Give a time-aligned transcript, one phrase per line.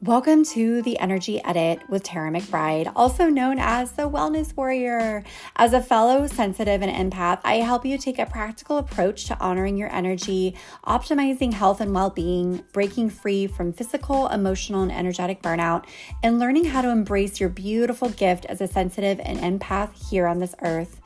[0.00, 5.24] Welcome to the Energy Edit with Tara McBride, also known as the Wellness Warrior.
[5.56, 9.76] As a fellow sensitive and empath, I help you take a practical approach to honoring
[9.76, 10.54] your energy,
[10.86, 15.84] optimizing health and well being, breaking free from physical, emotional, and energetic burnout,
[16.22, 20.38] and learning how to embrace your beautiful gift as a sensitive and empath here on
[20.38, 21.00] this earth.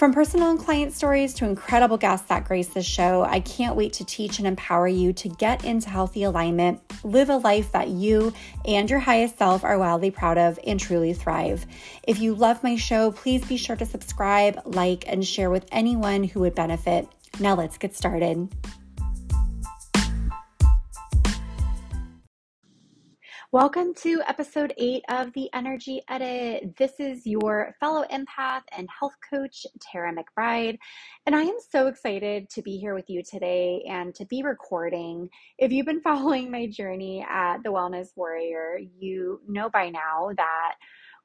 [0.00, 3.92] From personal and client stories to incredible guests that grace the show, I can't wait
[3.92, 8.32] to teach and empower you to get into healthy alignment, live a life that you
[8.64, 11.66] and your highest self are wildly proud of, and truly thrive.
[12.08, 16.24] If you love my show, please be sure to subscribe, like, and share with anyone
[16.24, 17.06] who would benefit.
[17.38, 18.48] Now let's get started.
[23.52, 26.76] Welcome to episode eight of the Energy Edit.
[26.76, 30.78] This is your fellow empath and health coach, Tara McBride.
[31.26, 35.28] And I am so excited to be here with you today and to be recording.
[35.58, 40.74] If you've been following my journey at the Wellness Warrior, you know by now that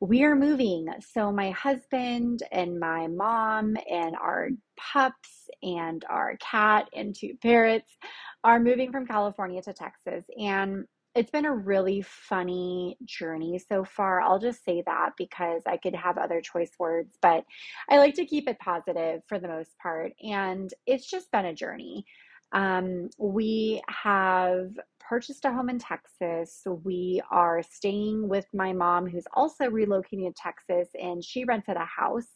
[0.01, 0.87] we are moving.
[1.13, 7.95] So, my husband and my mom and our pups and our cat and two parrots
[8.43, 10.25] are moving from California to Texas.
[10.39, 10.85] And
[11.15, 14.21] it's been a really funny journey so far.
[14.21, 17.45] I'll just say that because I could have other choice words, but
[17.89, 20.11] I like to keep it positive for the most part.
[20.21, 22.05] And it's just been a journey.
[22.51, 26.61] Um, we have purchased a home in Texas.
[26.83, 31.85] We are staying with my mom, who's also relocating to Texas, and she rented a
[31.85, 32.27] house.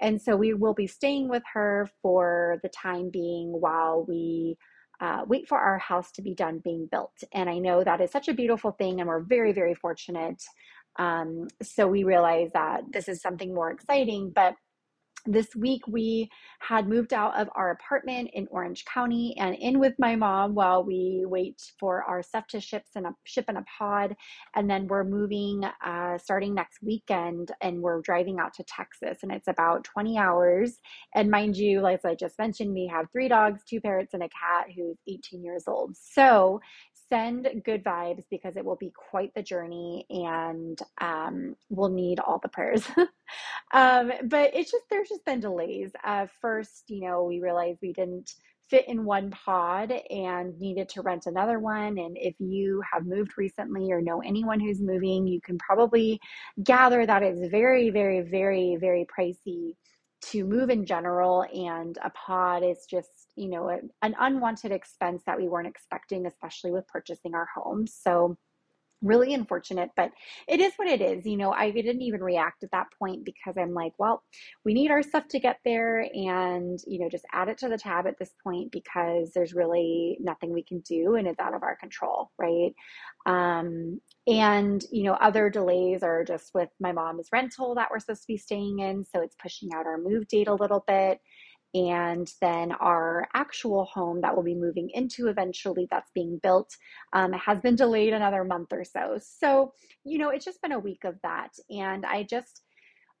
[0.00, 4.58] And so we will be staying with her for the time being while we
[5.00, 7.12] uh, wait for our house to be done being built.
[7.32, 10.42] And I know that is such a beautiful thing, and we're very, very fortunate.
[10.98, 14.54] Um, so we realize that this is something more exciting, but
[15.28, 19.94] this week we had moved out of our apartment in Orange County and in with
[19.98, 23.64] my mom while we wait for our stuff to ship in a ship in a
[23.78, 24.16] pod.
[24.56, 29.30] And then we're moving uh, starting next weekend and we're driving out to Texas and
[29.30, 30.78] it's about 20 hours.
[31.14, 34.28] And mind you like I just mentioned we have three dogs two parrots and a
[34.28, 35.94] cat who's 18 years old.
[35.96, 36.60] So
[37.10, 42.38] send good vibes because it will be quite the journey and um, we'll need all
[42.38, 42.86] the prayers.
[43.72, 45.90] um, but it's just, there's just been delays.
[46.04, 48.34] Uh, first, you know, we realized we didn't
[48.68, 51.98] fit in one pod and needed to rent another one.
[51.98, 56.20] And if you have moved recently or know anyone who's moving, you can probably
[56.62, 59.74] gather that it's very, very, very, very pricey
[60.20, 65.22] to move in general and a pod is just you know a, an unwanted expense
[65.26, 67.86] that we weren't expecting especially with purchasing our home.
[67.86, 68.36] So
[69.02, 70.10] really unfortunate but
[70.48, 73.54] it is what it is you know i didn't even react at that point because
[73.56, 74.24] i'm like well
[74.64, 77.78] we need our stuff to get there and you know just add it to the
[77.78, 81.62] tab at this point because there's really nothing we can do and it's out of
[81.62, 82.74] our control right?
[83.26, 88.22] Um, and you know other delays are just with my mom's rental that we're supposed
[88.22, 91.20] to be staying in so it's pushing out our move date a little bit.
[91.74, 96.74] And then our actual home that we'll be moving into eventually that's being built
[97.12, 99.18] um, has been delayed another month or so.
[99.20, 99.72] So
[100.04, 101.50] you know it's just been a week of that.
[101.70, 102.62] And i just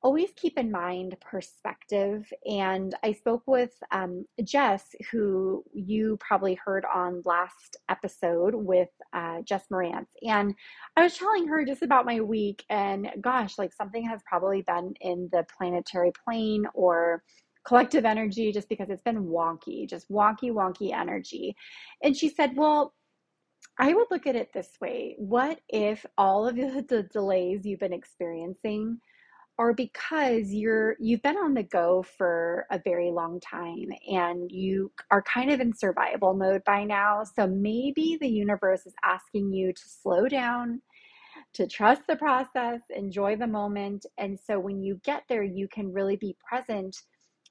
[0.02, 6.84] always keep in mind perspective and i spoke with um, jess who you probably heard
[6.94, 10.54] on last episode with uh, jess morantz and
[10.96, 14.94] i was telling her just about my week and gosh like something has probably been
[15.00, 17.22] in the planetary plane or
[17.68, 21.54] collective energy just because it's been wonky, just wonky, wonky energy.
[22.02, 22.94] And she said, Well,
[23.78, 25.14] I would look at it this way.
[25.18, 28.98] What if all of the, the delays you've been experiencing
[29.58, 34.90] are because you're you've been on the go for a very long time and you
[35.10, 37.24] are kind of in survival mode by now.
[37.24, 40.80] So maybe the universe is asking you to slow down,
[41.54, 44.06] to trust the process, enjoy the moment.
[44.16, 46.96] And so when you get there, you can really be present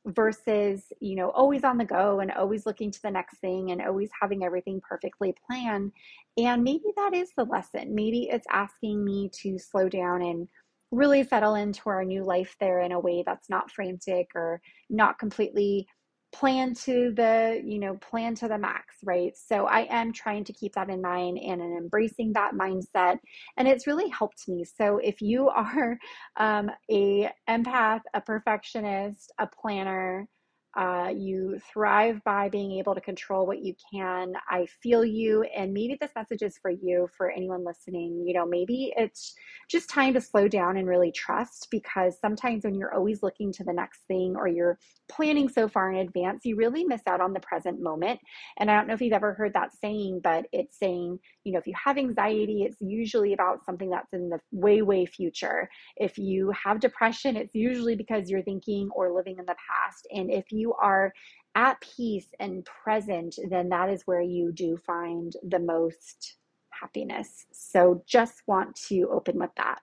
[0.05, 3.81] versus you know always on the go and always looking to the next thing and
[3.81, 5.91] always having everything perfectly planned
[6.37, 10.47] and maybe that is the lesson maybe it's asking me to slow down and
[10.91, 15.19] really settle into our new life there in a way that's not frantic or not
[15.19, 15.87] completely
[16.33, 19.31] plan to the you know plan to the max right?
[19.35, 23.17] So i am trying to keep that in mind and in embracing that mindset
[23.57, 24.63] and it's really helped me.
[24.65, 25.97] So if you are
[26.37, 30.27] um, a empath a perfectionist a planner
[30.77, 34.33] Uh, you thrive by being able to control what you can.
[34.47, 35.41] I feel you.
[35.43, 38.23] And maybe this message is for you, for anyone listening.
[38.27, 39.33] You know, maybe it's
[39.69, 43.63] just time to slow down and really trust because sometimes when you're always looking to
[43.63, 44.77] the next thing or you're
[45.09, 48.19] planning so far in advance, you really miss out on the present moment.
[48.57, 51.59] And I don't know if you've ever heard that saying, but it's saying, you know,
[51.59, 55.69] if you have anxiety, it's usually about something that's in the way, way future.
[55.95, 60.07] If you have depression, it's usually because you're thinking or living in the past.
[60.11, 61.13] And if you are
[61.55, 66.37] at peace and present, then that is where you do find the most
[66.69, 67.45] happiness.
[67.51, 69.79] So just want to open with that.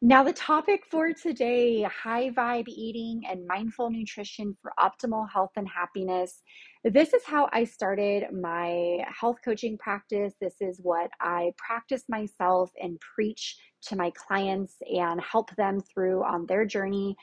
[0.00, 5.66] Now, the topic for today high vibe eating and mindful nutrition for optimal health and
[5.66, 6.42] happiness.
[6.90, 10.32] This is how I started my health coaching practice.
[10.40, 13.58] This is what I practice myself and preach
[13.88, 17.14] to my clients and help them through on their journey.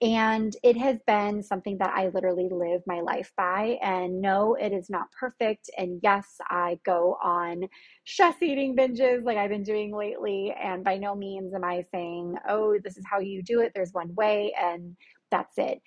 [0.00, 3.78] And it has been something that I literally live my life by.
[3.80, 5.70] And no, it is not perfect.
[5.78, 7.68] And yes, I go on
[8.04, 10.52] stress eating binges like I've been doing lately.
[10.60, 13.70] And by no means am I saying, oh, this is how you do it.
[13.72, 14.96] There's one way and
[15.30, 15.80] that's it.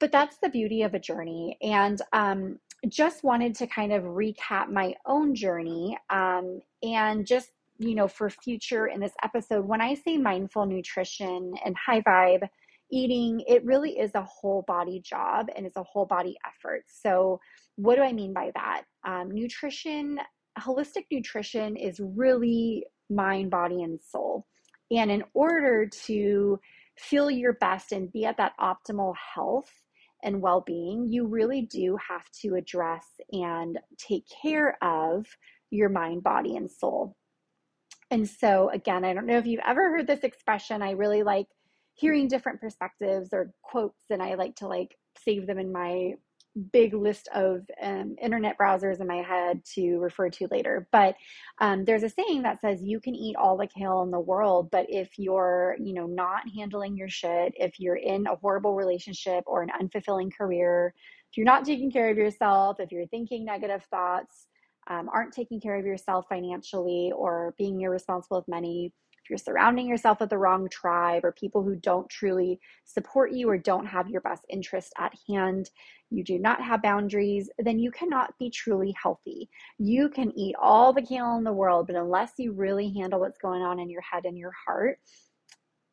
[0.00, 1.56] But that's the beauty of a journey.
[1.62, 2.58] And um,
[2.88, 8.30] just wanted to kind of recap my own journey um, and just you know, for
[8.30, 12.48] future in this episode, when I say mindful nutrition and high vibe
[12.90, 16.84] eating, it really is a whole body job and it's a whole body effort.
[16.86, 17.40] So,
[17.76, 18.82] what do I mean by that?
[19.04, 20.18] Um, nutrition,
[20.58, 24.46] holistic nutrition is really mind, body, and soul.
[24.90, 26.60] And in order to
[26.98, 29.70] feel your best and be at that optimal health
[30.22, 35.26] and well being, you really do have to address and take care of
[35.70, 37.16] your mind, body, and soul.
[38.10, 40.82] And so, again, I don't know if you've ever heard this expression.
[40.82, 41.46] I really like
[41.94, 46.12] hearing different perspectives or quotes, and I like to like save them in my
[46.72, 50.86] big list of um, internet browsers in my head to refer to later.
[50.92, 51.16] But
[51.58, 54.70] um, there's a saying that says you can eat all the kale in the world,
[54.70, 59.44] but if you're, you know, not handling your shit, if you're in a horrible relationship
[59.46, 60.94] or an unfulfilling career,
[61.30, 64.48] if you're not taking care of yourself, if you're thinking negative thoughts,
[64.88, 69.86] um, aren't taking care of yourself financially or being irresponsible with money, if you're surrounding
[69.86, 74.08] yourself with the wrong tribe or people who don't truly support you or don't have
[74.08, 75.70] your best interest at hand,
[76.10, 79.48] you do not have boundaries, then you cannot be truly healthy.
[79.78, 83.38] You can eat all the kale in the world, but unless you really handle what's
[83.38, 84.98] going on in your head and your heart,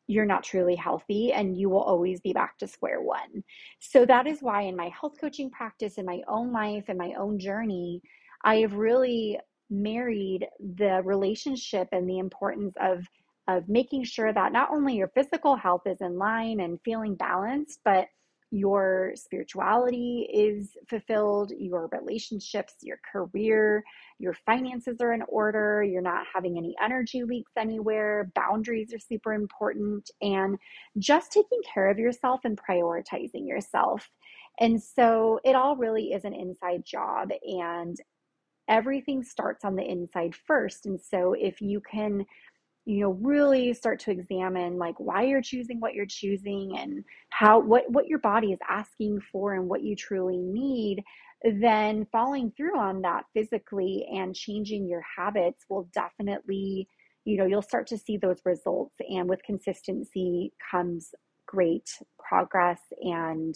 [0.08, 3.44] you're not truly healthy and you will always be back to square one.
[3.78, 7.12] So that is why in my health coaching practice, in my own life, in my
[7.16, 8.02] own journey,
[8.42, 9.38] I have really
[9.70, 13.06] married the relationship and the importance of
[13.48, 17.80] of making sure that not only your physical health is in line and feeling balanced,
[17.84, 18.06] but
[18.52, 23.84] your spirituality is fulfilled, your relationships, your career,
[24.18, 29.32] your finances are in order, you're not having any energy leaks anywhere, boundaries are super
[29.32, 30.58] important, and
[30.98, 34.08] just taking care of yourself and prioritizing yourself.
[34.58, 37.30] And so it all really is an inside job.
[37.44, 37.96] And
[38.68, 40.86] everything starts on the inside first.
[40.86, 42.24] And so if you can,
[42.90, 47.60] you know, really start to examine like why you're choosing what you're choosing and how
[47.60, 51.04] what what your body is asking for and what you truly need,
[51.44, 56.88] then following through on that physically and changing your habits will definitely,
[57.24, 58.96] you know, you'll start to see those results.
[59.08, 61.14] And with consistency comes
[61.46, 61.88] great
[62.18, 63.54] progress and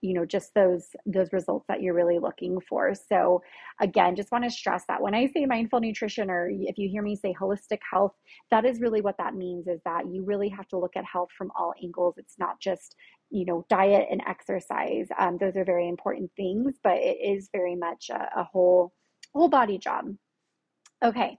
[0.00, 2.94] you know just those those results that you're really looking for.
[2.94, 3.42] So
[3.80, 5.00] again just want to stress that.
[5.00, 8.12] When i say mindful nutrition or if you hear me say holistic health
[8.50, 11.30] that is really what that means is that you really have to look at health
[11.36, 12.14] from all angles.
[12.18, 12.96] It's not just
[13.30, 15.08] you know diet and exercise.
[15.18, 18.92] Um, those are very important things but it is very much a, a whole
[19.34, 20.06] whole body job.
[21.04, 21.38] Okay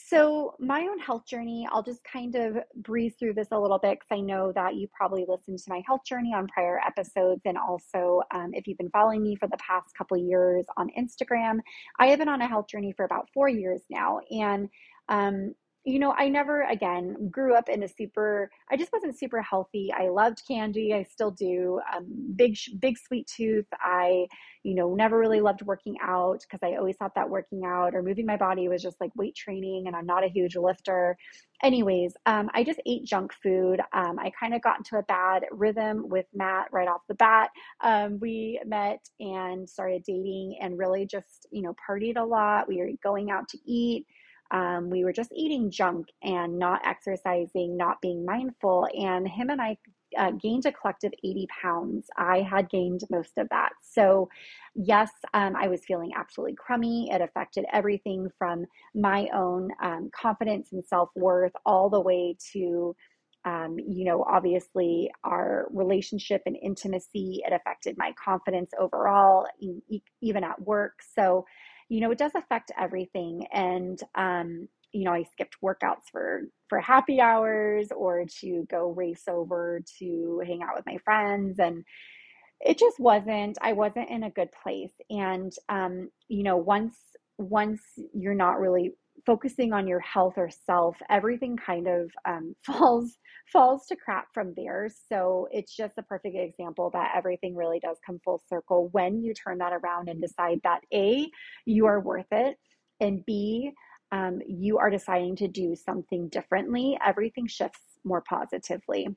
[0.00, 3.98] so, my own health journey, I'll just kind of breeze through this a little bit
[3.98, 7.42] because I know that you probably listened to my health journey on prior episodes.
[7.44, 11.58] And also, um, if you've been following me for the past couple years on Instagram,
[11.98, 14.20] I have been on a health journey for about four years now.
[14.30, 14.68] And
[15.08, 15.54] um,
[15.88, 19.90] you know, I never, again, grew up in a super, I just wasn't super healthy.
[19.90, 20.92] I loved candy.
[20.92, 21.80] I still do.
[21.96, 23.64] Um, big, big sweet tooth.
[23.72, 24.26] I,
[24.64, 28.02] you know, never really loved working out because I always thought that working out or
[28.02, 31.16] moving my body was just like weight training and I'm not a huge lifter.
[31.62, 33.80] Anyways, um, I just ate junk food.
[33.94, 37.48] Um, I kind of got into a bad rhythm with Matt right off the bat.
[37.82, 42.68] Um, we met and started dating and really just, you know, partied a lot.
[42.68, 44.04] We were going out to eat
[44.50, 48.88] um, we were just eating junk and not exercising, not being mindful.
[48.98, 49.76] And him and I
[50.16, 52.06] uh, gained a collective 80 pounds.
[52.16, 53.72] I had gained most of that.
[53.82, 54.28] So,
[54.74, 57.10] yes, um, I was feeling absolutely crummy.
[57.10, 58.64] It affected everything from
[58.94, 62.96] my own um, confidence and self worth all the way to
[63.44, 69.46] um, you know, obviously our relationship and intimacy, it affected my confidence overall,
[70.20, 70.94] even at work.
[71.14, 71.46] So,
[71.88, 73.46] you know, it does affect everything.
[73.52, 79.24] And, um, you know, I skipped workouts for for happy hours or to go race
[79.28, 81.84] over to hang out with my friends and
[82.60, 86.96] it just wasn't I wasn't in a good place and um you know once
[87.38, 87.80] once
[88.12, 88.92] you're not really
[89.28, 93.18] focusing on your health or self everything kind of um, falls
[93.52, 94.88] falls to crap from there.
[95.10, 99.34] So it's just a perfect example that everything really does come full circle when you
[99.34, 101.28] turn that around and decide that a
[101.66, 102.56] you are worth it
[103.00, 103.70] and b
[104.12, 106.98] um, you are deciding to do something differently.
[107.06, 109.08] Everything shifts more positively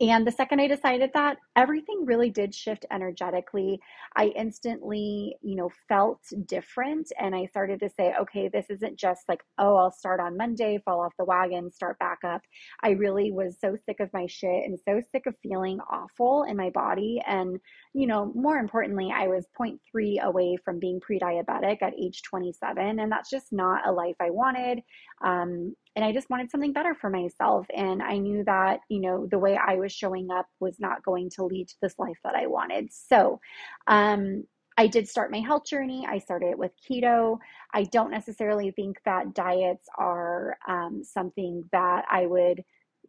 [0.00, 3.80] and the second I decided that, everything really did shift energetically.
[4.14, 7.10] I instantly, you know, felt different.
[7.18, 10.78] And I started to say, okay, this isn't just like, oh, I'll start on Monday,
[10.84, 12.42] fall off the wagon, start back up.
[12.84, 16.56] I really was so sick of my shit and so sick of feeling awful in
[16.56, 17.20] my body.
[17.26, 17.58] And,
[17.92, 23.00] you know, more importantly, I was 0.3 away from being pre diabetic at age 27.
[23.00, 24.80] And that's just not a life I wanted.
[25.24, 27.66] Um, and I just wanted something better for myself.
[27.74, 31.30] And I knew that, you know, the way I was showing up was not going
[31.36, 32.92] to lead to this life that I wanted.
[32.92, 33.40] So,
[33.86, 34.44] um,
[34.78, 36.06] I did start my health journey.
[36.08, 37.38] I started with keto.
[37.74, 42.62] I don't necessarily think that diets are um, something that I would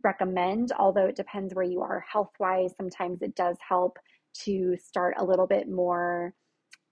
[0.04, 2.74] recommend, although it depends where you are health wise.
[2.76, 4.00] Sometimes it does help
[4.46, 6.34] to start a little bit more,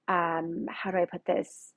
[0.07, 1.73] um, how do I put this?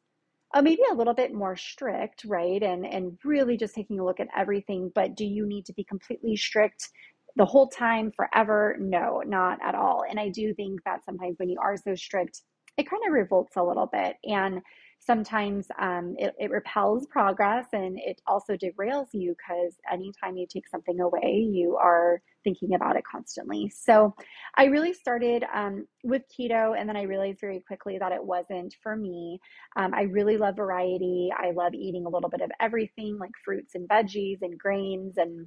[0.52, 2.62] Uh, maybe a little bit more strict, right?
[2.62, 4.90] And and really just taking a look at everything.
[4.94, 6.88] But do you need to be completely strict
[7.36, 8.76] the whole time forever?
[8.80, 10.04] No, not at all.
[10.08, 12.42] And I do think that sometimes when you are so strict,
[12.76, 14.16] it kind of revolts a little bit.
[14.24, 14.60] And
[15.00, 20.68] sometimes um, it, it repels progress and it also derails you because anytime you take
[20.68, 23.70] something away, you are thinking about it constantly.
[23.74, 24.14] So
[24.56, 28.76] I really started um, with keto and then I realized very quickly that it wasn't
[28.82, 29.40] for me.
[29.76, 31.30] Um, I really love variety.
[31.36, 35.46] I love eating a little bit of everything like fruits and veggies and grains and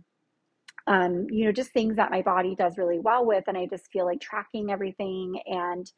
[0.86, 3.46] um, you know, just things that my body does really well with.
[3.48, 5.90] And I just feel like tracking everything and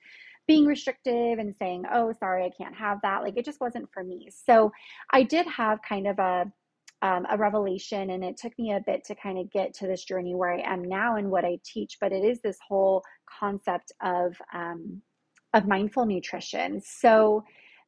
[0.48, 3.24] being restrictive and saying, oh, sorry, I can't have that.
[3.24, 4.30] Like it just wasn't for me.
[4.30, 4.72] So
[5.12, 6.52] I did have kind of a,
[7.02, 10.06] um, a revelation, and it took me a bit to kind of get to this
[10.06, 11.98] journey where I am now and what I teach.
[12.00, 13.04] But it is this whole
[13.40, 15.02] concept of um,
[15.54, 16.82] of mindful nutrition.
[16.82, 17.44] So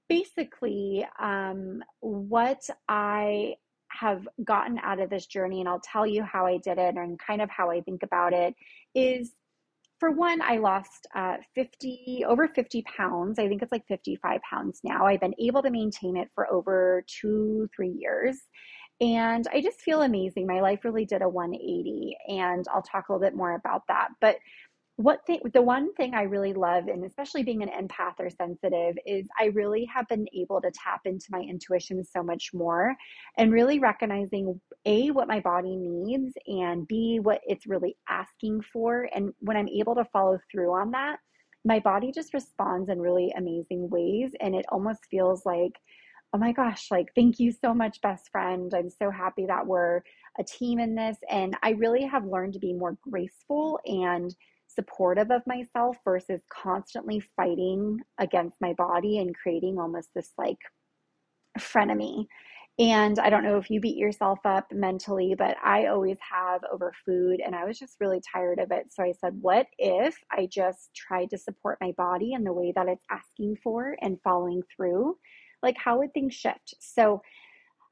[0.10, 3.56] basically, um, what I
[3.90, 7.20] have gotten out of this journey, and I'll tell you how I did it and
[7.20, 8.54] kind of how I think about it,
[8.96, 9.34] is
[10.00, 13.40] for one, I lost uh, 50, over 50 pounds.
[13.40, 15.06] I think it's like 55 pounds now.
[15.06, 18.38] I've been able to maintain it for over two, three years.
[19.00, 20.48] And I just feel amazing.
[20.48, 22.18] My life really did a 180.
[22.28, 24.10] And I'll talk a little bit more about that.
[24.22, 24.38] But
[24.98, 29.28] what the one thing i really love and especially being an empath or sensitive is
[29.40, 32.96] i really have been able to tap into my intuition so much more
[33.38, 39.08] and really recognizing a what my body needs and b what it's really asking for.
[39.14, 41.20] And when i'm able to follow through on that
[41.64, 44.32] my body just responds in really amazing ways.
[44.40, 45.74] And it almost feels like
[46.34, 48.74] oh my gosh like thank you so much best friend.
[48.74, 50.02] I'm so happy that we're
[50.40, 51.18] a team in this.
[51.30, 54.34] And i really have learned to be more graceful and
[54.78, 60.60] supportive of myself versus constantly fighting against my body and creating almost this like
[61.60, 62.28] frenemy.
[62.80, 66.94] And I don't know if you beat yourself up mentally, but I always have over
[67.06, 68.86] food and I was just really tired of it.
[68.92, 72.72] So I said, what if I just tried to support my body in the way
[72.76, 75.18] that it's asking for and following through?
[75.64, 76.76] Like, how would things shift?
[76.80, 77.24] So,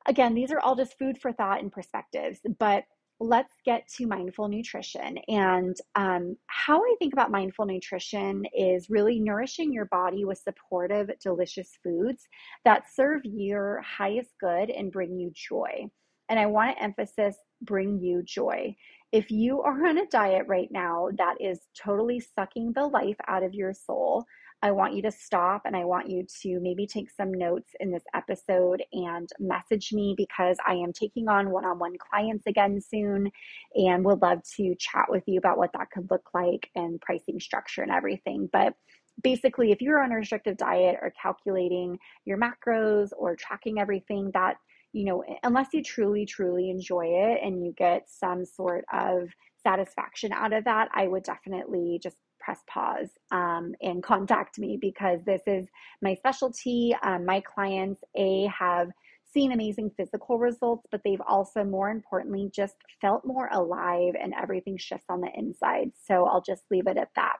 [0.06, 2.84] again, these are all just food for thought and perspectives, but
[3.20, 5.18] let's get to mindful nutrition.
[5.28, 11.10] And um, how I think about mindful nutrition is really nourishing your body with supportive,
[11.22, 12.28] delicious foods
[12.66, 15.88] that serve your highest good and bring you joy.
[16.28, 18.76] And I want to emphasize bring you joy.
[19.12, 23.44] If you are on a diet right now that is totally sucking the life out
[23.44, 24.26] of your soul,
[24.66, 27.92] I want you to stop and I want you to maybe take some notes in
[27.92, 32.82] this episode and message me because I am taking on one on one clients again
[32.82, 33.30] soon
[33.76, 37.40] and would love to chat with you about what that could look like and pricing
[37.40, 38.50] structure and everything.
[38.52, 38.74] But
[39.22, 44.56] basically, if you're on a restrictive diet or calculating your macros or tracking everything, that
[44.94, 49.30] you know, unless you truly, truly enjoy it and you get some sort of
[49.62, 55.20] satisfaction out of that, I would definitely just press pause um, and contact me because
[55.26, 55.68] this is
[56.02, 56.96] my specialty.
[57.02, 58.90] Um, my clients, A, have
[59.34, 64.78] seen amazing physical results, but they've also, more importantly, just felt more alive and everything
[64.78, 65.92] shifts on the inside.
[66.08, 67.38] So I'll just leave it at that.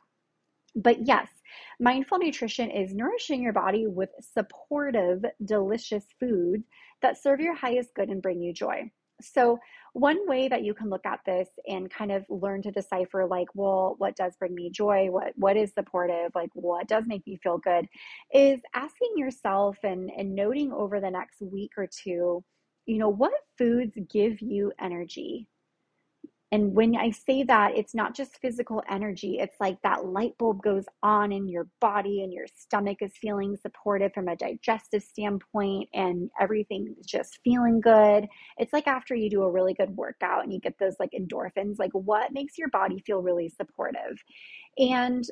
[0.76, 1.30] But yes,
[1.80, 6.66] mindful nutrition is nourishing your body with supportive, delicious foods
[7.02, 8.92] that serve your highest good and bring you joy.
[9.22, 9.60] So,
[9.94, 13.48] one way that you can look at this and kind of learn to decipher like,
[13.54, 15.08] well, what does bring me joy?
[15.10, 16.32] What what is supportive?
[16.36, 17.88] Like what does make me feel good
[18.34, 22.44] is asking yourself and and noting over the next week or two,
[22.86, 25.48] you know, what foods give you energy?
[26.52, 30.62] And when I say that, it's not just physical energy, it's like that light bulb
[30.62, 35.90] goes on in your body and your stomach is feeling supported from a digestive standpoint
[35.94, 38.28] and everything is just feeling good.
[38.58, 41.80] It's like after you do a really good workout and you get those like endorphins,
[41.80, 44.24] like what makes your body feel really supportive?
[44.78, 45.26] And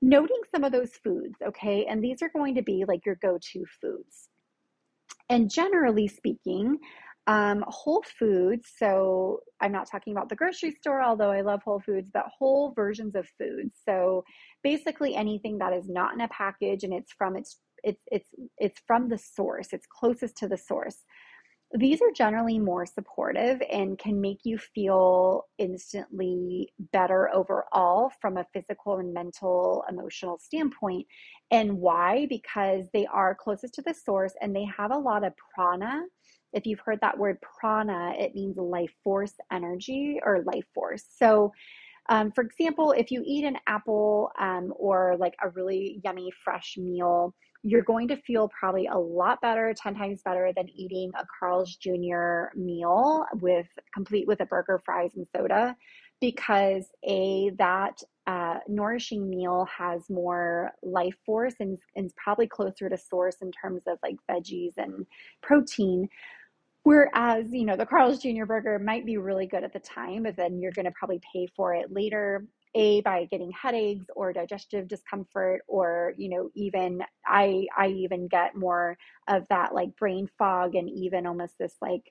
[0.00, 1.86] noting some of those foods, okay?
[1.86, 4.28] And these are going to be like your go to foods.
[5.28, 6.78] And generally speaking,
[7.26, 11.80] um, whole foods, so I'm not talking about the grocery store, although I love Whole
[11.80, 13.78] Foods, but whole versions of foods.
[13.88, 14.24] So
[14.62, 18.28] basically anything that is not in a package and it's from its it's it's
[18.58, 20.96] it's from the source, it's closest to the source.
[21.76, 28.46] These are generally more supportive and can make you feel instantly better overall from a
[28.52, 31.06] physical and mental, emotional standpoint.
[31.50, 32.26] And why?
[32.28, 36.02] Because they are closest to the source and they have a lot of prana
[36.54, 41.04] if you've heard that word prana, it means life force energy or life force.
[41.18, 41.52] So,
[42.08, 46.76] um, for example, if you eat an apple um, or like a really yummy fresh
[46.78, 51.24] meal, you're going to feel probably a lot better, 10 times better than eating a
[51.38, 52.54] Carl's Jr.
[52.54, 55.74] meal with complete with a burger, fries, and soda
[56.20, 62.88] because a that uh, nourishing meal has more life force and, and is probably closer
[62.88, 65.06] to source in terms of like veggies and
[65.42, 66.08] protein
[66.84, 68.44] Whereas, you know, the Carl's Jr.
[68.44, 71.48] burger might be really good at the time, but then you're going to probably pay
[71.56, 77.66] for it later, A, by getting headaches or digestive discomfort, or, you know, even I,
[77.76, 78.98] I even get more
[79.28, 82.02] of that like brain fog and even almost this like,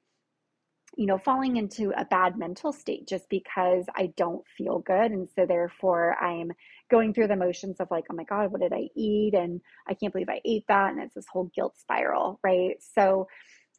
[0.97, 5.11] you know, falling into a bad mental state just because I don't feel good.
[5.11, 6.51] And so therefore I'm
[6.91, 9.33] going through the motions of like, oh my God, what did I eat?
[9.33, 10.91] And I can't believe I ate that.
[10.93, 12.75] And it's this whole guilt spiral, right?
[12.95, 13.27] So,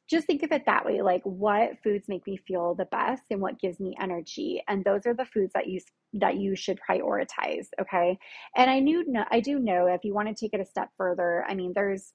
[0.09, 3.41] just think of it that way like what foods make me feel the best and
[3.41, 5.81] what gives me energy and those are the foods that you
[6.13, 8.19] that you should prioritize okay?
[8.57, 11.45] And i knew i do know if you want to take it a step further
[11.49, 12.13] i mean there's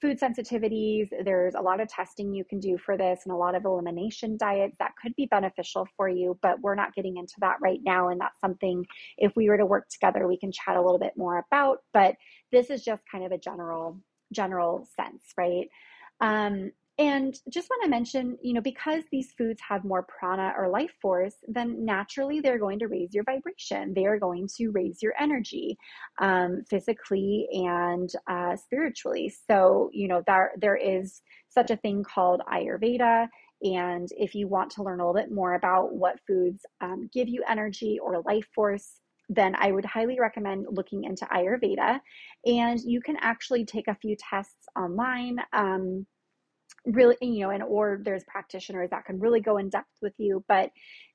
[0.00, 3.56] food sensitivities there's a lot of testing you can do for this and a lot
[3.56, 7.56] of elimination diets that could be beneficial for you but we're not getting into that
[7.60, 8.84] right now and that's something
[9.16, 12.14] if we were to work together we can chat a little bit more about but
[12.52, 13.98] this is just kind of a general
[14.32, 15.68] general sense right?
[16.20, 20.68] Um, and just want to mention, you know, because these foods have more prana or
[20.68, 23.94] life force, then naturally they're going to raise your vibration.
[23.94, 25.78] They are going to raise your energy
[26.20, 29.32] um, physically and uh, spiritually.
[29.46, 33.28] So, you know, there, there is such a thing called Ayurveda.
[33.62, 37.28] And if you want to learn a little bit more about what foods um, give
[37.28, 42.00] you energy or life force, then I would highly recommend looking into Ayurveda.
[42.44, 45.36] And you can actually take a few tests online.
[45.52, 46.06] Um,
[46.88, 50.44] really you know and or there's practitioners that can really go in depth with you
[50.48, 50.70] but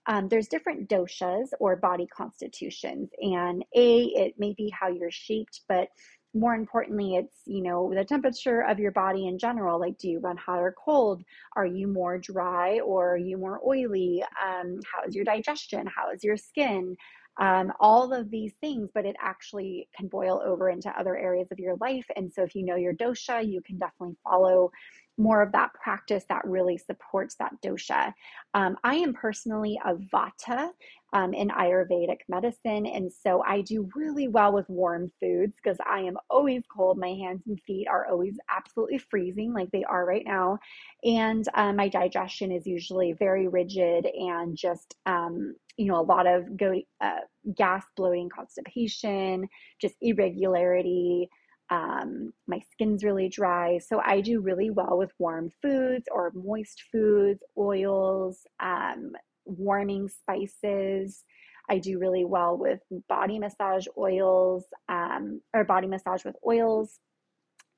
[0.05, 5.61] um, there's different doshas or body constitutions and a it may be how you're shaped
[5.67, 5.87] but
[6.33, 9.79] more importantly it's you know the temperature of your body in general.
[9.79, 11.23] Like do you run hot or cold?
[11.55, 14.23] Are you more dry or are you more oily?
[14.23, 15.87] Um, how is your digestion?
[15.87, 16.95] How is your skin?
[17.39, 21.57] Um, all of these things, but it actually can boil over into other areas of
[21.57, 22.05] your life.
[22.15, 24.71] And so, if you know your dosha, you can definitely follow
[25.17, 28.13] more of that practice that really supports that dosha.
[28.53, 30.69] Um, I am personally a vata
[31.13, 35.99] um, in Ayurvedic medicine, and so I do really well with warm foods because I
[35.99, 36.97] am always cold.
[36.97, 40.57] My hands and feet are always absolutely freezing, like they are right now,
[41.03, 46.25] and uh, my digestion is usually very rigid and just um, you know a lot
[46.25, 47.19] of go, uh,
[47.55, 49.47] gas, bloating, constipation,
[49.79, 51.29] just irregularity
[51.73, 53.79] um, my skin's really dry.
[53.79, 59.13] So I do really well with warm foods or moist foods, oils, um,
[59.45, 61.23] warming spices.
[61.71, 66.99] I do really well with body massage oils um, or body massage with oils,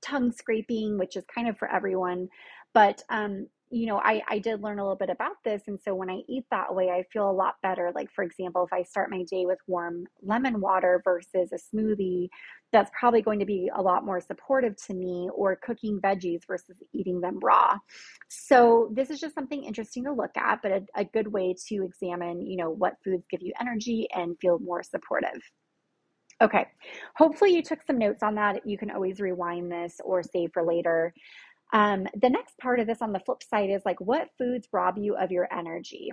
[0.01, 2.27] tongue scraping, which is kind of for everyone.
[2.73, 5.63] But um, you know, I, I did learn a little bit about this.
[5.67, 7.91] And so when I eat that way, I feel a lot better.
[7.93, 12.29] Like, for example, if I start my day with warm lemon water versus a smoothie,
[12.71, 16.75] that's probably going to be a lot more supportive to me, or cooking veggies versus
[16.93, 17.77] eating them raw.
[18.27, 21.85] So, this is just something interesting to look at, but a, a good way to
[21.85, 25.41] examine, you know, what foods give you energy and feel more supportive.
[26.41, 26.67] Okay,
[27.15, 28.67] hopefully you took some notes on that.
[28.67, 31.13] You can always rewind this or save for later.
[31.73, 34.97] Um, the next part of this on the flip side is like, what foods rob
[34.97, 36.11] you of your energy?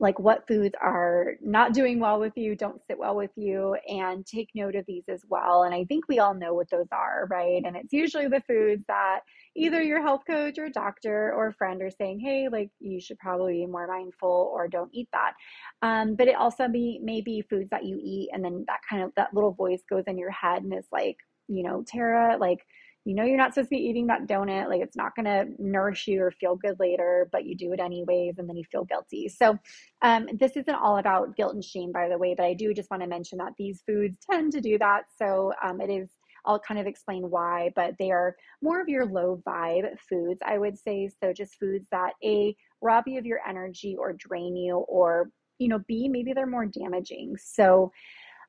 [0.00, 4.26] Like, what foods are not doing well with you, don't sit well with you, and
[4.26, 5.62] take note of these as well.
[5.62, 7.62] And I think we all know what those are, right?
[7.64, 9.20] And it's usually the foods that
[9.54, 13.60] either your health coach or doctor or friend are saying, hey, like, you should probably
[13.60, 15.34] be more mindful or don't eat that.
[15.80, 19.04] Um, but it also be, may be foods that you eat, and then that kind
[19.04, 22.66] of that little voice goes in your head and is like, you know, Tara, like,
[23.04, 25.46] you know you're not supposed to be eating that donut like it's not going to
[25.58, 28.84] nourish you or feel good later but you do it anyways and then you feel
[28.84, 29.28] guilty.
[29.28, 29.58] So
[30.02, 32.90] um, this isn't all about guilt and shame by the way but i do just
[32.90, 35.04] want to mention that these foods tend to do that.
[35.16, 36.08] So um, it is
[36.46, 40.58] i'll kind of explain why but they are more of your low vibe foods i
[40.58, 41.10] would say.
[41.22, 45.68] So just foods that a rob you of your energy or drain you or you
[45.68, 47.36] know b maybe they're more damaging.
[47.38, 47.92] So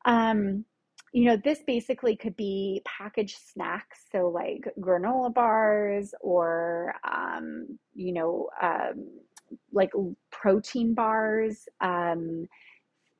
[0.05, 0.65] um
[1.15, 8.11] you know, this basically could be packaged snacks, so like granola bars or, um, you
[8.11, 9.07] know, um,
[9.71, 9.91] like
[10.29, 12.45] protein bars, um,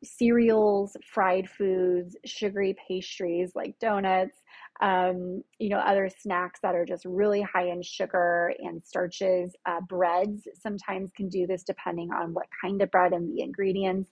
[0.04, 4.44] cereals, fried foods, sugary pastries like donuts,
[4.82, 9.56] um, you know, other snacks that are just really high in sugar and starches.
[9.66, 14.12] Uh, breads sometimes can do this depending on what kind of bread and the ingredients.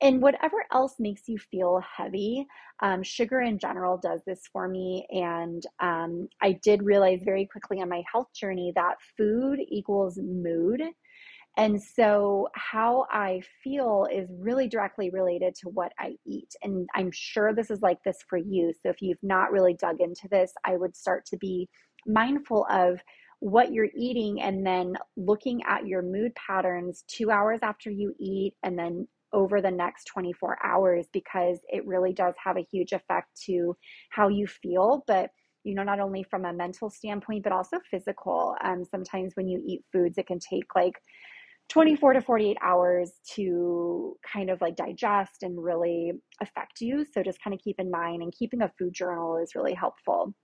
[0.00, 2.46] And whatever else makes you feel heavy,
[2.80, 5.06] um, sugar in general does this for me.
[5.10, 10.82] And um, I did realize very quickly on my health journey that food equals mood.
[11.56, 16.52] And so, how I feel is really directly related to what I eat.
[16.62, 18.72] And I'm sure this is like this for you.
[18.72, 21.68] So, if you've not really dug into this, I would start to be
[22.06, 23.00] mindful of
[23.40, 28.54] what you're eating and then looking at your mood patterns two hours after you eat
[28.62, 33.28] and then over the next 24 hours because it really does have a huge effect
[33.44, 33.76] to
[34.10, 35.04] how you feel.
[35.06, 35.30] But
[35.64, 38.54] you know, not only from a mental standpoint, but also physical.
[38.62, 40.94] Um, sometimes when you eat foods, it can take like
[41.68, 47.04] 24 to 48 hours to kind of like digest and really affect you.
[47.12, 50.34] So just kind of keep in mind and keeping a food journal is really helpful.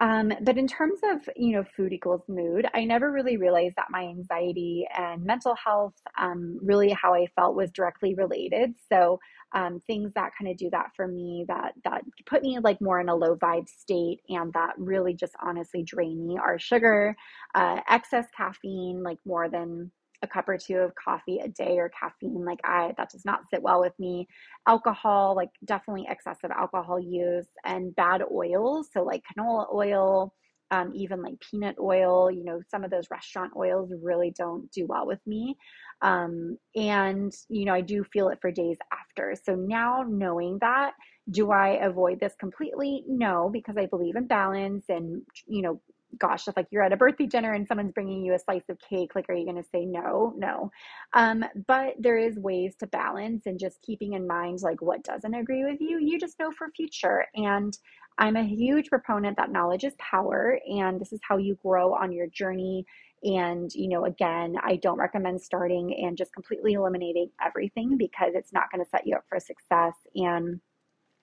[0.00, 3.90] Um, but in terms of you know food equals mood, I never really realized that
[3.90, 8.74] my anxiety and mental health, um, really how I felt was directly related.
[8.92, 9.20] So
[9.54, 13.00] um, things that kind of do that for me, that that put me like more
[13.00, 17.14] in a low vibe state, and that really just honestly drain me are sugar,
[17.54, 19.92] uh, excess caffeine, like more than
[20.24, 23.40] a cup or two of coffee a day or caffeine like i that does not
[23.52, 24.26] sit well with me.
[24.66, 30.34] Alcohol like definitely excessive alcohol use and bad oils so like canola oil
[30.70, 34.86] um, even like peanut oil you know some of those restaurant oils really don't do
[34.86, 35.56] well with me.
[36.02, 39.34] Um, and you know i do feel it for days after.
[39.44, 40.92] So now knowing that
[41.30, 43.04] do i avoid this completely?
[43.06, 45.80] No because i believe in balance and you know
[46.18, 48.78] gosh, if like you're at a birthday dinner and someone's bringing you a slice of
[48.78, 50.32] cake, like, are you going to say no?
[50.36, 50.70] No.
[51.12, 55.34] Um, but there is ways to balance and just keeping in mind like what doesn't
[55.34, 55.98] agree with you.
[55.98, 57.26] You just know for future.
[57.34, 57.76] And
[58.18, 62.12] I'm a huge proponent that knowledge is power, and this is how you grow on
[62.12, 62.86] your journey.
[63.24, 68.52] And, you know, again, I don't recommend starting and just completely eliminating everything because it's
[68.52, 69.94] not going to set you up for success.
[70.14, 70.60] And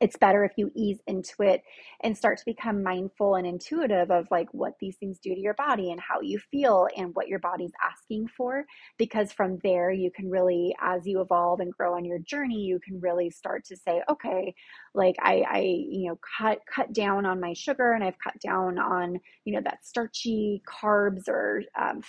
[0.02, 1.62] it's better if you ease into it
[2.02, 5.54] and start to become mindful and intuitive of like what these things do to your
[5.54, 8.66] body and how you feel and what your body's asking for
[8.98, 12.80] because from there you can really as you evolve and grow on your journey you
[12.80, 14.54] can really start to say okay
[14.94, 18.78] like i i you know cut cut down on my sugar and i've cut down
[18.78, 22.02] on you know that starchy carbs or um,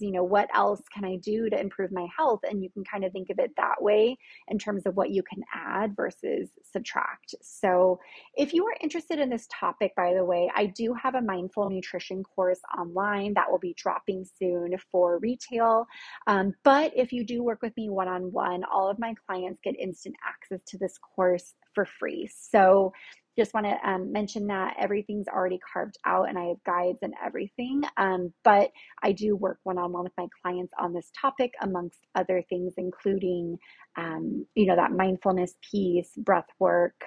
[0.00, 2.40] you know what else can i do to improve my health?
[2.48, 4.16] And you can kind of think of it that way
[4.48, 7.98] in terms of what you can add versus subtract so,
[8.34, 11.70] if you are interested in this topic, by the way, I do have a mindful
[11.70, 15.86] nutrition course online that will be dropping soon for retail.
[16.26, 19.60] Um, but if you do work with me one on one, all of my clients
[19.62, 22.28] get instant access to this course for free.
[22.32, 22.92] So,
[23.38, 27.14] just want to um, mention that everything's already carved out and I have guides and
[27.24, 27.82] everything.
[27.96, 28.70] Um, but
[29.02, 32.74] I do work one on one with my clients on this topic, amongst other things,
[32.76, 33.56] including,
[33.96, 37.00] um, you know, that mindfulness piece, breath work,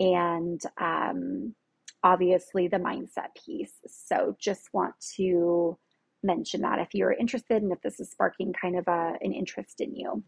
[0.00, 1.54] and um,
[2.02, 3.74] obviously the mindset piece.
[3.86, 5.78] So just want to
[6.22, 9.80] mention that if you're interested and if this is sparking kind of a, an interest
[9.80, 10.24] in you.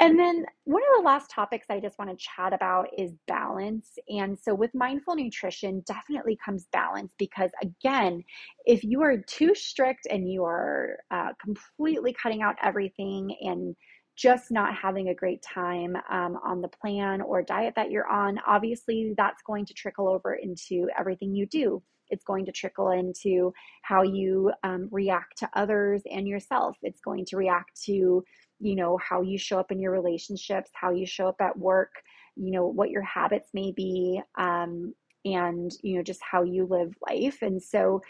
[0.00, 3.90] And then one of the last topics I just want to chat about is balance.
[4.08, 8.24] And so with mindful nutrition, definitely comes balance because, again,
[8.64, 13.76] if you are too strict and you are uh, completely cutting out everything and
[14.16, 18.38] just not having a great time um, on the plan or diet that you're on,
[18.46, 21.82] obviously that's going to trickle over into everything you do.
[22.08, 26.76] It's going to trickle into how you um, react to others and yourself.
[26.82, 28.24] It's going to react to
[28.60, 31.92] you know, how you show up in your relationships, how you show up at work,
[32.36, 34.94] you know, what your habits may be, um,
[35.24, 37.38] and, you know, just how you live life.
[37.42, 38.00] And so,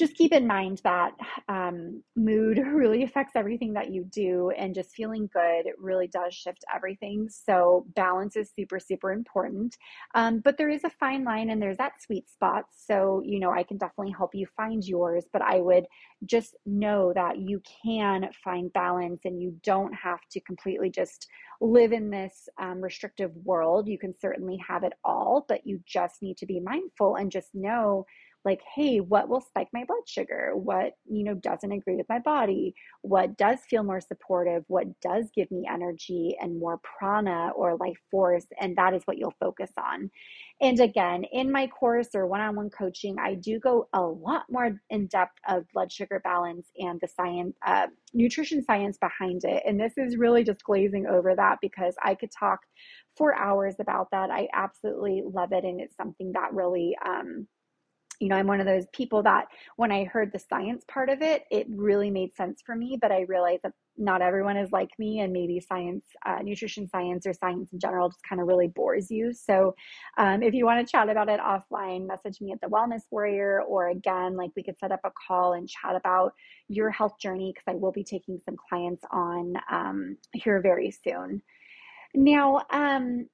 [0.00, 1.12] just keep in mind that
[1.48, 6.64] um, mood really affects everything that you do, and just feeling good really does shift
[6.74, 7.28] everything.
[7.28, 9.76] So, balance is super, super important.
[10.14, 12.64] Um, but there is a fine line and there's that sweet spot.
[12.72, 15.86] So, you know, I can definitely help you find yours, but I would
[16.26, 21.28] just know that you can find balance and you don't have to completely just
[21.60, 23.86] live in this um, restrictive world.
[23.86, 27.54] You can certainly have it all, but you just need to be mindful and just
[27.54, 28.06] know
[28.44, 30.52] like hey what will spike my blood sugar?
[30.54, 32.74] What you know doesn't agree with my body?
[33.02, 34.64] What does feel more supportive?
[34.68, 38.46] What does give me energy and more prana or life force?
[38.60, 40.10] And that is what you'll focus on.
[40.60, 45.06] And again in my course or one-on-one coaching i do go a lot more in
[45.06, 49.62] depth of blood sugar balance and the science uh, nutrition science behind it.
[49.66, 52.60] And this is really just glazing over that because i could talk
[53.16, 54.30] for hours about that.
[54.30, 57.46] I absolutely love it and it's something that really um,
[58.20, 61.22] you know, I'm one of those people that when I heard the science part of
[61.22, 62.98] it, it really made sense for me.
[63.00, 67.26] But I realized that not everyone is like me, and maybe science, uh, nutrition science,
[67.26, 69.32] or science in general just kind of really bores you.
[69.32, 69.74] So,
[70.18, 73.62] um, if you want to chat about it offline, message me at the Wellness Warrior,
[73.62, 76.32] or again, like we could set up a call and chat about
[76.68, 81.42] your health journey because I will be taking some clients on um, here very soon.
[82.14, 83.28] Now, um,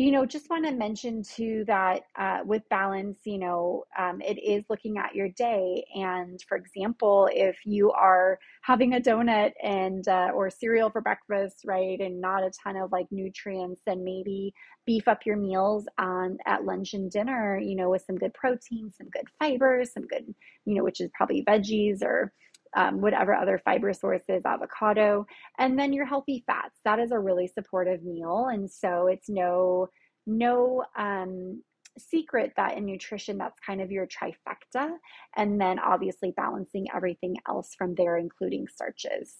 [0.00, 4.38] you know, just want to mention too that uh, with balance, you know, um, it
[4.42, 5.84] is looking at your day.
[5.94, 11.64] And for example, if you are having a donut and uh, or cereal for breakfast,
[11.66, 14.54] right, and not a ton of like nutrients, then maybe
[14.86, 17.58] beef up your meals on at lunch and dinner.
[17.58, 20.34] You know, with some good protein, some good fiber, some good,
[20.64, 22.32] you know, which is probably veggies or
[22.76, 25.26] um, whatever other fiber sources, avocado,
[25.58, 26.80] and then your healthy fats.
[26.84, 29.88] That is a really supportive meal, and so it's no
[30.26, 31.62] no um,
[31.98, 34.90] secret that in nutrition that's kind of your trifecta,
[35.36, 39.34] and then obviously balancing everything else from there, including starches.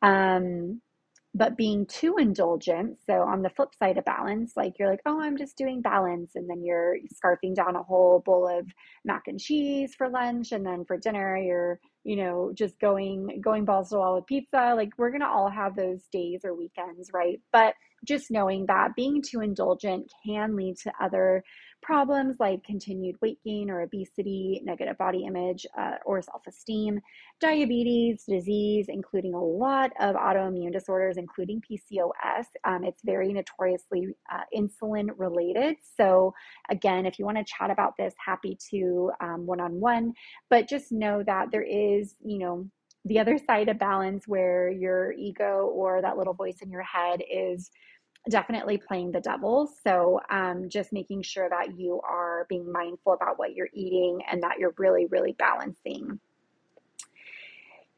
[0.00, 0.80] Um,
[1.34, 5.20] but being too indulgent so on the flip side of balance like you're like oh
[5.20, 8.66] i'm just doing balance and then you're scarfing down a whole bowl of
[9.04, 13.64] mac and cheese for lunch and then for dinner you're you know just going going
[13.64, 14.74] balls to wall with pizza.
[14.76, 17.40] Like we're gonna all have those days or weekends right?
[17.52, 17.74] But
[18.06, 21.44] just knowing that being too indulgent can lead to other
[21.82, 27.00] problems like continued weight gain or obesity, negative body image uh, or self esteem,
[27.40, 32.46] diabetes, disease, including a lot of autoimmune disorders, including PCOS.
[32.64, 35.76] Um, it's very notoriously uh, insulin related.
[35.96, 36.32] So,
[36.70, 40.12] again, if you want to chat about this, happy to one on one.
[40.48, 42.68] But just know that there is, you know,
[43.04, 47.20] the other side of balance where your ego or that little voice in your head
[47.30, 47.70] is
[48.30, 49.68] definitely playing the devil.
[49.84, 54.42] So, um, just making sure that you are being mindful about what you're eating and
[54.42, 56.20] that you're really, really balancing.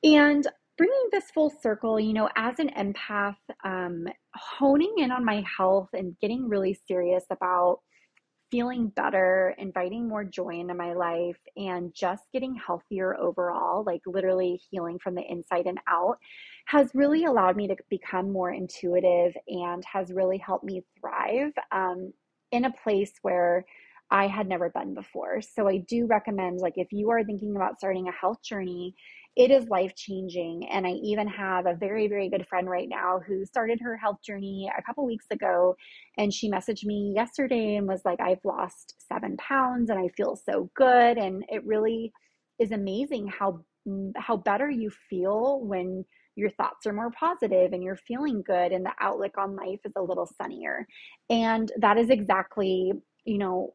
[0.03, 5.45] And bringing this full circle, you know, as an empath, um, honing in on my
[5.57, 7.81] health and getting really serious about
[8.51, 14.61] feeling better, inviting more joy into my life, and just getting healthier overall, like literally
[14.71, 16.19] healing from the inside and out,
[16.67, 22.13] has really allowed me to become more intuitive and has really helped me thrive um,
[22.53, 23.65] in a place where
[24.15, 25.43] I had never been before.
[25.43, 28.95] So I do recommend, like, if you are thinking about starting a health journey,
[29.35, 30.69] it is life changing.
[30.71, 34.19] And I even have a very, very good friend right now who started her health
[34.25, 35.75] journey a couple weeks ago.
[36.17, 40.37] And she messaged me yesterday and was like, I've lost seven pounds and I feel
[40.37, 41.19] so good.
[41.19, 42.13] And it really
[42.61, 46.05] is amazing how mm, how better you feel when
[46.37, 49.93] your thoughts are more positive and you're feeling good and the outlook on life is
[49.97, 50.87] a little sunnier
[51.31, 52.93] and that is exactly
[53.25, 53.73] you know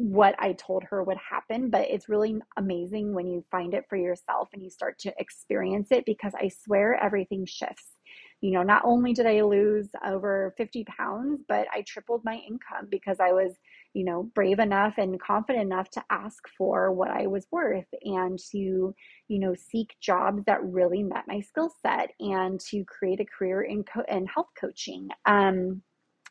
[0.00, 3.96] what I told her would happen, but it's really amazing when you find it for
[3.96, 7.96] yourself and you start to experience it because I swear everything shifts.
[8.40, 12.88] You know, not only did I lose over 50 pounds, but I tripled my income
[12.90, 13.54] because I was
[13.92, 18.38] you know, brave enough and confident enough to ask for what I was worth and
[18.52, 18.94] to,
[19.28, 23.62] you know, seek jobs that really met my skill set and to create a career
[23.62, 25.08] in, co- in health coaching.
[25.26, 25.82] Um,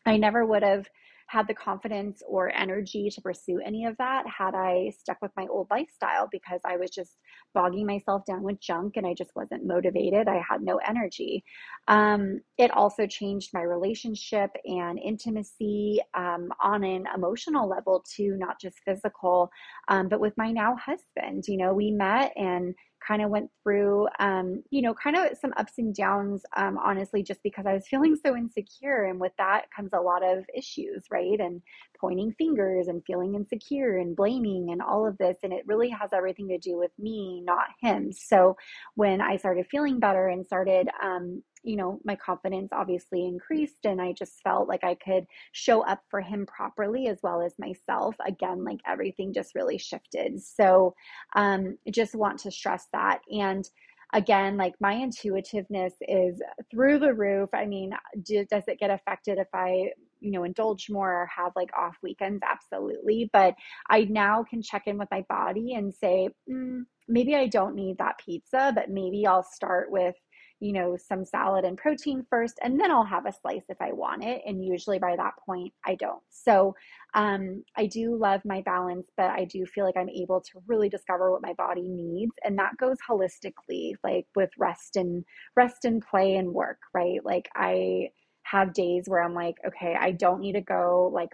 [0.05, 0.87] I never would have
[1.29, 5.45] had the confidence or energy to pursue any of that had I stuck with my
[5.47, 7.17] old lifestyle because I was just
[7.53, 10.27] bogging myself down with junk and I just wasn't motivated.
[10.27, 11.43] I had no energy.
[11.87, 18.59] Um, it also changed my relationship and intimacy um, on an emotional level too, not
[18.59, 19.51] just physical,
[19.87, 21.43] um, but with my now husband.
[21.47, 22.73] You know, we met and
[23.05, 27.23] kind of went through, um, you know, kind of some ups and downs, um, honestly,
[27.23, 29.05] just because I was feeling so insecure.
[29.05, 31.39] And with that comes a lot of issues, right?
[31.39, 31.61] And
[31.99, 35.37] pointing fingers and feeling insecure and blaming and all of this.
[35.43, 38.11] And it really has everything to do with me, not him.
[38.11, 38.55] So
[38.95, 44.01] when I started feeling better and started, um, you know, my confidence obviously increased and
[44.01, 48.15] I just felt like I could show up for him properly as well as myself.
[48.25, 50.41] Again, like everything just really shifted.
[50.41, 50.95] So,
[51.35, 53.19] um, just want to stress that.
[53.31, 53.69] And
[54.13, 56.41] again, like my intuitiveness is
[56.71, 57.49] through the roof.
[57.53, 57.91] I mean,
[58.23, 61.95] do, does it get affected if I, you know, indulge more or have like off
[62.01, 62.41] weekends?
[62.43, 63.29] Absolutely.
[63.31, 63.53] But
[63.89, 67.97] I now can check in with my body and say, mm, maybe I don't need
[67.99, 70.15] that pizza, but maybe I'll start with
[70.59, 73.93] you know, some salad and protein first, and then I'll have a slice if I
[73.93, 74.41] want it.
[74.45, 76.21] And usually by that point, I don't.
[76.29, 76.75] So
[77.13, 80.89] um, I do love my balance, but I do feel like I'm able to really
[80.89, 82.33] discover what my body needs.
[82.43, 85.23] And that goes holistically, like with rest and
[85.55, 87.23] rest and play and work, right?
[87.23, 88.09] Like I
[88.43, 91.29] have days where I'm like, okay, I don't need to go like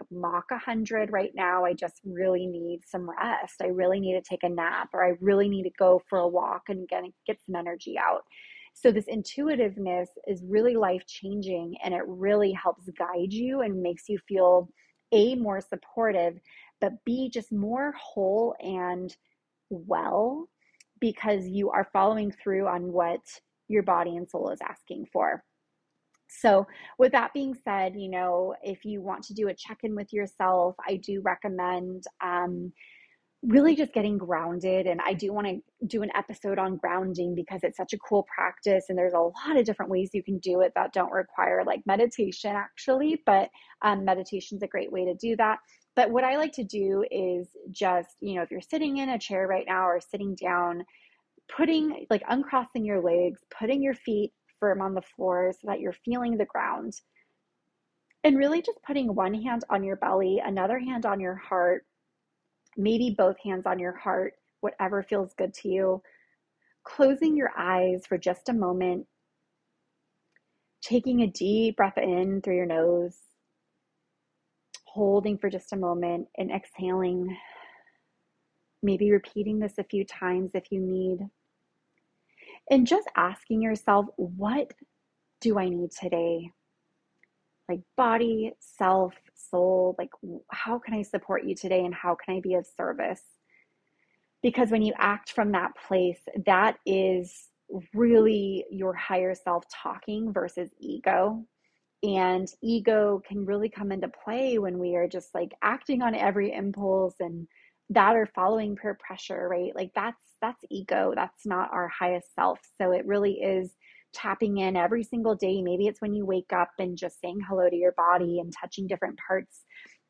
[0.50, 1.64] a hundred right now.
[1.64, 3.62] I just really need some rest.
[3.62, 6.28] I really need to take a nap, or I really need to go for a
[6.28, 8.22] walk and get get some energy out.
[8.78, 14.06] So, this intuitiveness is really life changing and it really helps guide you and makes
[14.06, 14.68] you feel
[15.12, 16.38] A, more supportive,
[16.82, 19.16] but B, just more whole and
[19.70, 20.50] well
[21.00, 23.22] because you are following through on what
[23.66, 25.42] your body and soul is asking for.
[26.28, 26.66] So,
[26.98, 30.12] with that being said, you know, if you want to do a check in with
[30.12, 32.74] yourself, I do recommend um,
[33.42, 34.86] really just getting grounded.
[34.86, 38.26] And I do want to do an episode on grounding because it's such a cool
[38.34, 38.86] practice.
[38.88, 41.80] And there's a lot of different ways you can do it that don't require like
[41.86, 43.22] meditation, actually.
[43.26, 43.50] But
[43.82, 45.58] um, meditation is a great way to do that.
[45.94, 49.18] But what I like to do is just, you know, if you're sitting in a
[49.18, 50.84] chair right now or sitting down,
[51.54, 55.94] putting like uncrossing your legs, putting your feet firm on the floor so that you're
[56.04, 56.94] feeling the ground.
[58.24, 61.86] And really just putting one hand on your belly, another hand on your heart,
[62.76, 66.02] maybe both hands on your heart, whatever feels good to you.
[66.84, 69.06] Closing your eyes for just a moment,
[70.82, 73.18] taking a deep breath in through your nose,
[74.84, 77.36] holding for just a moment, and exhaling.
[78.82, 81.18] Maybe repeating this a few times if you need.
[82.70, 84.72] And just asking yourself, what
[85.40, 86.50] do I need today?
[87.68, 90.10] Like body, self, soul like
[90.50, 93.22] how can i support you today and how can i be of service?
[94.42, 97.48] Because when you act from that place that is
[97.94, 101.44] really your higher self talking versus ego.
[102.02, 106.52] And ego can really come into play when we are just like acting on every
[106.52, 107.48] impulse and
[107.90, 109.74] that are following peer pressure right?
[109.74, 111.12] Like that's that's ego.
[111.16, 112.60] That's not our highest self.
[112.80, 113.72] So it really is
[114.12, 115.62] tapping in every single day.
[115.62, 118.86] Maybe it's when you wake up and just saying hello to your body and touching
[118.86, 119.62] different parts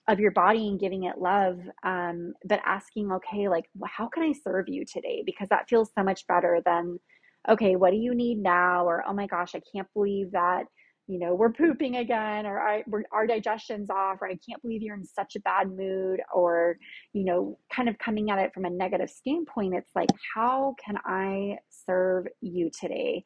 [0.08, 1.58] of your body and giving it love.
[1.82, 5.22] Um, but asking, okay, like, how can I serve you today?
[5.26, 6.98] Because that feels so much better than,
[7.48, 8.84] okay, what do you need now?
[8.84, 10.66] Or, oh my gosh, I can't believe that
[11.06, 12.82] you know we're pooping again or our,
[13.12, 16.76] our digestion's off or i can't believe you're in such a bad mood or
[17.12, 20.96] you know kind of coming at it from a negative standpoint it's like how can
[21.04, 23.24] i serve you today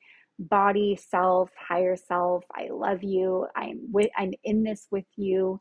[0.49, 5.61] body self higher self i love you i'm with i'm in this with you.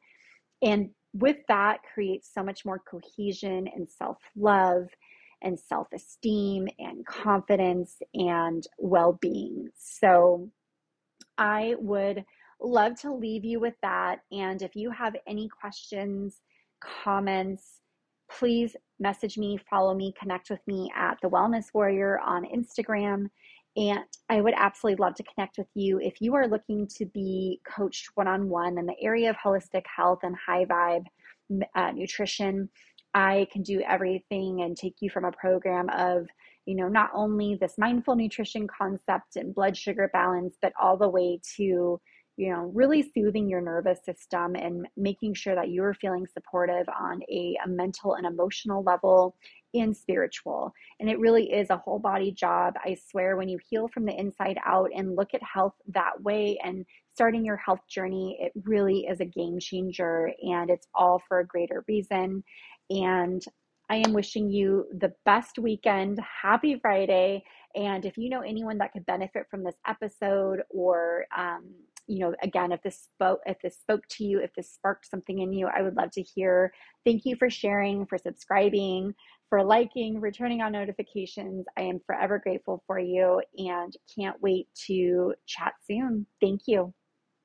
[0.62, 4.88] And with that creates so much more cohesion and self-love
[5.42, 9.70] and self-esteem and confidence and well-being.
[9.78, 10.50] So
[11.38, 12.24] i would
[12.62, 14.20] love to leave you with that.
[14.32, 16.42] And if you have any questions
[16.82, 17.82] comments
[18.32, 23.28] please message me follow me connect with me at the wellness warrior on instagram
[23.76, 27.62] and I would absolutely love to connect with you if you are looking to be
[27.68, 31.06] coached one on one in the area of holistic health and high vibe
[31.76, 32.70] uh, nutrition.
[33.14, 36.28] I can do everything and take you from a program of,
[36.66, 41.10] you know, not only this mindful nutrition concept and blood sugar balance, but all the
[41.10, 42.00] way to,
[42.38, 47.22] you know, really soothing your nervous system and making sure that you're feeling supportive on
[47.30, 49.36] a, a mental and emotional level
[49.74, 50.74] and spiritual.
[51.00, 52.76] And it really is a whole body job.
[52.84, 56.58] I swear, when you heal from the inside out and look at health that way
[56.64, 61.40] and starting your health journey, it really is a game changer and it's all for
[61.40, 62.44] a greater reason.
[62.90, 63.44] And
[63.90, 66.20] I am wishing you the best weekend.
[66.20, 67.44] Happy Friday.
[67.76, 71.74] And if you know anyone that could benefit from this episode or um,
[72.10, 75.40] you know, again, if this spoke, if this spoke to you, if this sparked something
[75.40, 76.74] in you, I would love to hear.
[77.06, 79.14] Thank you for sharing, for subscribing,
[79.50, 81.66] for liking, returning on notifications.
[81.78, 86.26] I am forever grateful for you and can't wait to chat soon.
[86.40, 86.94] Thank you.